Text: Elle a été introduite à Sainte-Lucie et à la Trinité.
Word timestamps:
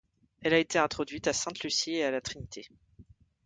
Elle 0.41 0.55
a 0.55 0.57
été 0.57 0.79
introduite 0.79 1.27
à 1.27 1.33
Sainte-Lucie 1.33 1.91
et 1.97 2.03
à 2.03 2.09
la 2.09 2.21
Trinité. 2.21 2.67